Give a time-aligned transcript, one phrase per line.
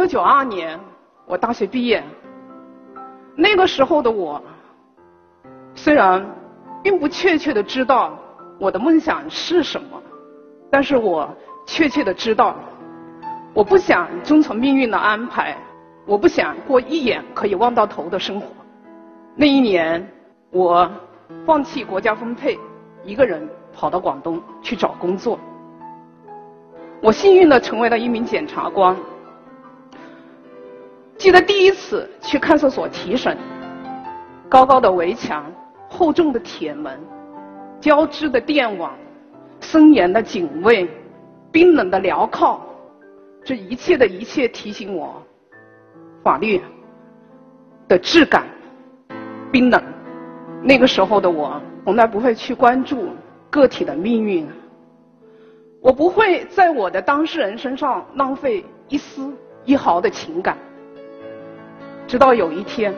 [0.00, 0.80] 九九二年，
[1.26, 2.02] 我大学毕业。
[3.36, 4.40] 那个时候的我，
[5.74, 6.26] 虽然
[6.82, 8.18] 并不确切的知道
[8.58, 10.02] 我的梦想是什么，
[10.70, 11.28] 但是我
[11.66, 12.56] 确切的知道，
[13.52, 15.54] 我不想遵从命运的安排，
[16.06, 18.46] 我不想过一眼可以望到头的生活。
[19.36, 20.10] 那一年，
[20.50, 20.90] 我
[21.44, 22.58] 放弃国家分配，
[23.04, 25.38] 一个人跑到广东去找工作。
[27.02, 28.96] 我幸运的成为了一名检察官。
[31.20, 33.36] 记得第一次去看守所提审，
[34.48, 35.44] 高高的围墙、
[35.86, 36.98] 厚重的铁门、
[37.78, 38.96] 交织的电网、
[39.60, 40.88] 森严的警卫、
[41.52, 42.58] 冰冷的镣铐，
[43.44, 45.22] 这一切的一切提醒我，
[46.24, 46.58] 法律
[47.86, 48.46] 的质感
[49.52, 49.82] 冰冷。
[50.62, 53.10] 那个时候的我，从来不会去关注
[53.50, 54.48] 个体的命运，
[55.82, 59.30] 我不会在我的当事人身上浪费一丝
[59.66, 60.56] 一毫的情感。
[62.10, 62.92] 直到有一天，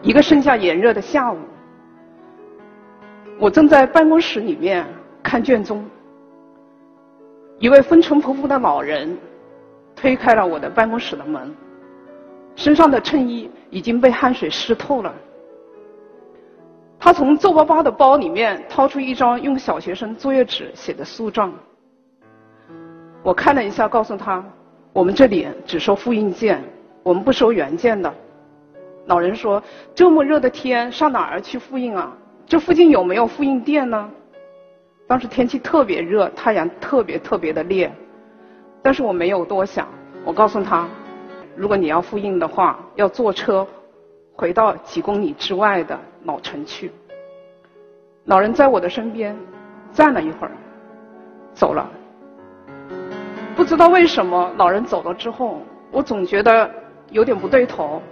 [0.00, 1.36] 一个盛夏炎热的下午，
[3.38, 4.86] 我正在办公室里面
[5.22, 5.84] 看卷宗，
[7.58, 9.14] 一位风尘仆仆的老人
[9.94, 11.54] 推开了我的办公室的门，
[12.56, 15.14] 身上的衬衣已经被汗水湿透了。
[16.98, 21.52] 他从皱巴巴的包里面掏出一张用小学生作业纸写的诉状，
[23.22, 24.42] 我看了一下，告诉他
[24.94, 26.64] ：“我们这里只收复印件。”
[27.04, 28.12] 我们不收原件的。
[29.06, 29.62] 老人说
[29.94, 32.10] ：“这么热的天，上哪儿去复印啊？
[32.46, 34.10] 这附近有没有复印店呢？”
[35.06, 37.92] 当时天气特别热，太阳特别特别的烈。
[38.80, 39.86] 但是我没有多想，
[40.24, 40.88] 我告诉他
[41.54, 43.66] ：“如果你要复印的话，要坐车
[44.34, 46.90] 回到几公里之外的老城去。”
[48.24, 49.36] 老人在我的身边
[49.92, 50.52] 站了一会儿，
[51.52, 51.86] 走了。
[53.54, 55.60] 不知道为什么，老人走了之后，
[55.90, 56.70] 我总觉得。
[57.10, 58.02] 有点不对头，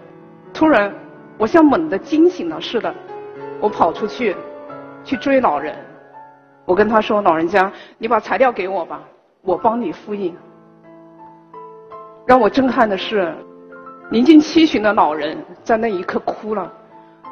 [0.53, 0.93] 突然，
[1.39, 2.95] 我像猛地惊醒了似的，
[3.61, 4.37] 我跑出去，
[5.05, 5.75] 去追老人。
[6.65, 9.01] 我跟他说：“老人家，你把材料给我吧，
[9.43, 10.37] 我帮你复印。”
[12.25, 13.35] 让我震撼的是，
[14.11, 16.73] 临近七旬的老人在那一刻哭了，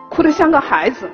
[0.09, 1.09] 哭得像个孩子。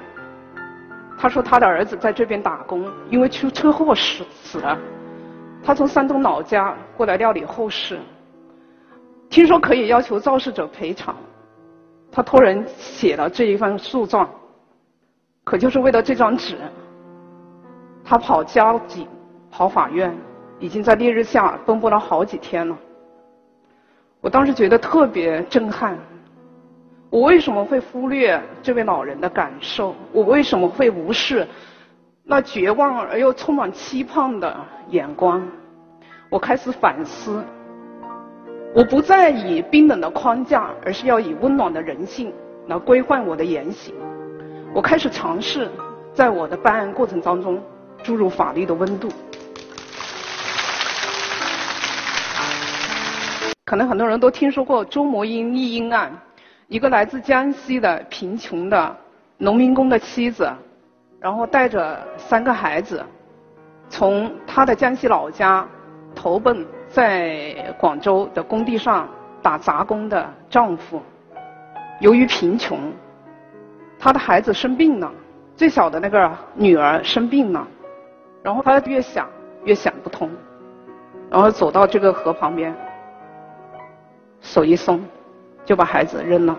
[1.19, 4.79] 他说他的儿子在这边打工，因为出车祸死死了，
[5.63, 7.99] 他从山东老家过来料理后事。
[9.37, 11.15] 听说可以要求肇事者赔偿，
[12.11, 14.27] 他托人写了这一份诉状，
[15.45, 16.57] 可就是为了这张纸，
[18.03, 19.07] 他跑交警，
[19.51, 20.17] 跑法院，
[20.59, 22.75] 已经在烈日下奔波了好几天了。
[24.23, 25.99] 我当时觉得特别震撼，
[27.11, 29.95] 我为什么会忽略这位老人的感受？
[30.13, 31.47] 我为什么会无视
[32.25, 34.57] 那绝望而又充满期盼的
[34.89, 35.47] 眼光？
[36.31, 37.45] 我开始反思。
[38.77, 42.31] 我不再以冰冷的框架，而是要以温暖的人性
[42.67, 43.95] 来规范我的言行。
[44.75, 45.71] 我开始尝试
[46.13, 47.59] 在我的办案过程当中
[48.03, 49.09] 注入法律的温度。
[53.65, 56.13] 可能很多人都听说过周魔英丽婴案，
[56.69, 58.95] 一个来自江西的贫穷的
[59.39, 60.53] 农民工的妻子，
[61.19, 63.03] 然后带着三个孩子，
[63.89, 65.67] 从他的江西老家
[66.17, 66.67] 投奔。
[66.89, 69.07] 在广州的工地上
[69.43, 71.03] 打杂工的丈夫，
[72.01, 72.79] 由于贫穷，
[73.99, 75.13] 他的孩子生病了，
[75.57, 77.67] 最小的那个女儿生病了，
[78.43, 79.29] 然后他越想
[79.65, 80.31] 越想不通，
[81.29, 82.75] 然后走到这个河旁边，
[84.41, 85.05] 手一松，
[85.65, 86.57] 就把孩子扔了。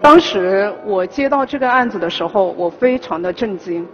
[0.00, 3.86] 当时我接到这个案子的时候，我非常的震惊。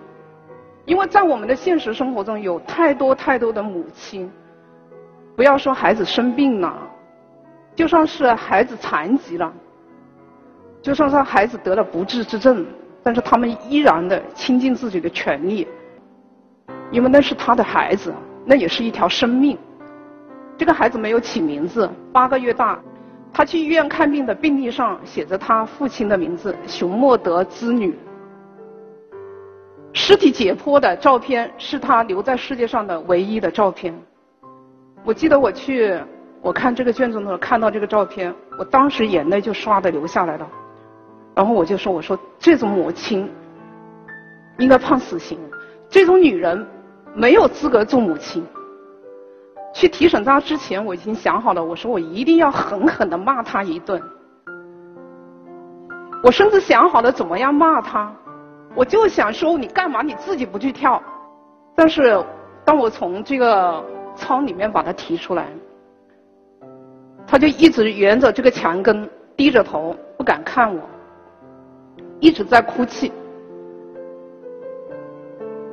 [0.86, 4.30] 因为在我们的现实生活中，有太多太多的母亲，
[5.36, 6.76] 不要说孩子生病了，
[7.74, 9.52] 就算是孩子残疾了，
[10.82, 12.66] 就算是孩子得了不治之症，
[13.02, 15.68] 但是他们依然的倾尽自己的全力，
[16.90, 18.12] 因为那是他的孩子，
[18.44, 19.56] 那也是一条生命。
[20.56, 22.78] 这个孩子没有起名字，八个月大，
[23.32, 27.96] 他去医院看病的病历上写着他父亲的名字熊莫德之女。
[29.92, 33.92] 尸体解剖的照片是他留在世界上的唯一的照片。
[35.04, 35.98] 我记得我去
[36.40, 40.48] 我看这个卷宗的时候，看到这个照片，我当时眼泪就唰的流下来了。
[41.34, 43.28] 然后我就说：“我说这种母亲
[44.58, 45.38] 应该判死刑，
[45.88, 46.66] 这种女人
[47.14, 48.46] 没有资格做母亲。”
[49.72, 54.00] 去提审她之前，我已经想好了，我说我一定要狠狠的骂她一顿。
[56.22, 58.12] 我甚至想好了怎么样骂她。
[58.74, 61.02] 我就想说，你干嘛你自己不去跳？
[61.74, 62.22] 但是，
[62.64, 63.82] 当我从这个
[64.14, 65.46] 舱里面把它提出来，
[67.26, 70.82] 他就一直沿着这个墙根低着头，不敢看我，
[72.20, 73.10] 一直在哭泣。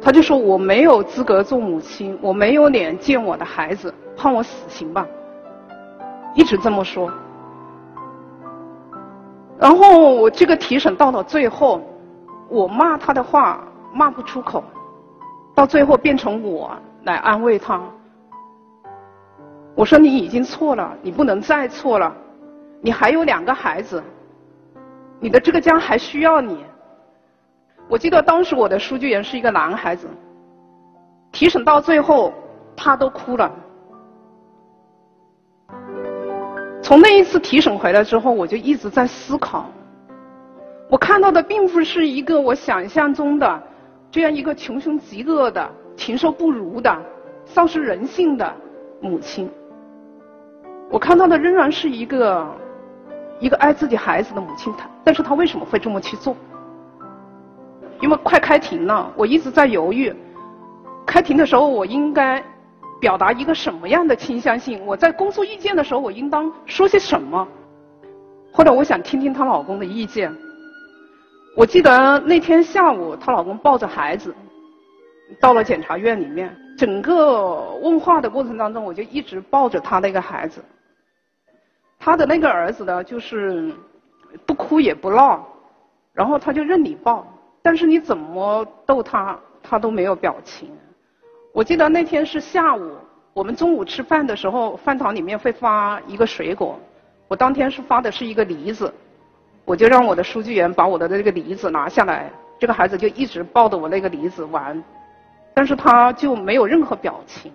[0.02, 5.06] 他就说我没有资格做母亲，我没有脸见我的孩子，判我死刑吧。
[6.34, 7.12] 一直这么说。
[9.60, 11.82] 然后我这个提审到了最后，
[12.50, 13.64] 我骂他的话
[13.94, 14.64] 骂不出口，
[15.54, 16.72] 到最后变成我
[17.04, 17.82] 来安慰他。
[19.76, 22.16] 我说你已经错了，你不能再错了，
[22.82, 24.04] 你还有两个孩子，
[25.20, 26.66] 你的这个家还需要你。
[27.88, 30.08] 我记得当时我的书记员是一个男孩子，
[31.32, 32.34] 提审到最后
[32.76, 33.52] 他都哭了。
[36.82, 39.70] 从那一次提审回来之后，我就一直在思考。
[40.90, 43.64] 我看到的并不是一个我想象中的
[44.10, 46.98] 这样一个穷凶极恶的、禽兽不如的、
[47.46, 48.54] 丧失人性的
[49.02, 49.50] 母亲。
[50.90, 52.48] 我看到的仍然是一个
[53.40, 54.74] 一个爱自己孩子的母亲。
[54.78, 56.36] 她，但是她为什么会这么去做？
[58.02, 60.16] 因为快开庭了，我一直在犹豫。
[61.06, 62.44] 开庭的时候，我应该。
[63.00, 64.84] 表达一个什么样的倾向性？
[64.84, 67.48] 我在公诉意见的时候，我应当说些什么？
[68.52, 70.36] 或者我想听听她老公的意见。
[71.58, 74.32] 我记得那天下午，她老公抱着孩子
[75.40, 80.64] 到了检察院里面，整个问话的过程当中，我就一直抱着他那个孩子。
[81.98, 83.74] 他的那个儿子呢，就是
[84.46, 85.48] 不哭也不闹，
[86.14, 87.26] 然后他就任你抱，
[87.64, 90.70] 但是你怎么逗他，他都没有表情。
[91.56, 92.92] 我记得那天是下午，
[93.34, 96.80] 我们中午吃饭的时候，饭堂里面会发一个水果。
[97.28, 98.94] 我当天是发的是一个梨子，
[99.68, 104.82] 我就让我的书记员把我的那个梨子拿下来，这个孩子就一直抱着我那个梨子玩，
[105.54, 107.52] 但是他就没有任何表情。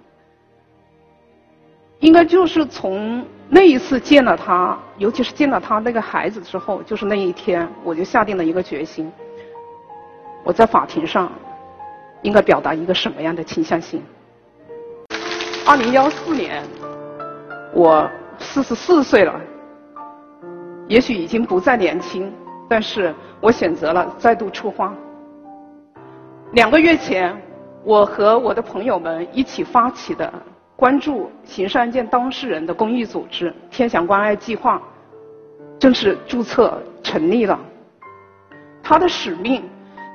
[2.00, 9.10] 应该就是从那一次见了他，尤其是见了他那个孩子之后，就是那一天，我就下定了一个决心，
[10.44, 11.32] 我在法庭上。
[12.22, 14.00] 应该表达一个什么样的倾向性？
[15.66, 16.62] 二零幺四年，
[17.74, 19.40] 我四十四岁了，
[20.88, 22.32] 也许已经不再年轻，
[22.68, 24.92] 但是我选择了再度出发。
[26.52, 27.36] 两个月前，
[27.84, 30.32] 我和我的朋友们一起发起的
[30.76, 34.80] 关注刑事案件当事人的公益组织“天祥关爱计划”
[35.78, 37.58] 正式注册成立了。
[38.82, 39.62] 它的使命。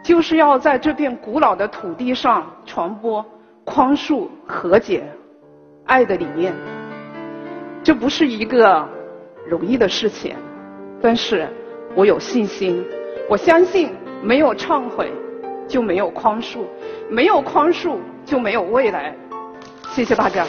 [0.03, 3.25] 就是要在这片古老的土地上传播
[3.65, 5.03] 宽恕、和解、
[5.85, 6.53] 爱的理念。
[7.83, 8.87] 这不是一个
[9.49, 10.33] 容易的事情，
[11.01, 11.47] 但是
[11.95, 12.83] 我有信心，
[13.29, 13.91] 我相信
[14.21, 15.11] 没有忏悔
[15.67, 16.59] 就没有宽恕，
[17.09, 19.15] 没有宽恕就没有未来。
[19.91, 20.45] 谢谢大家。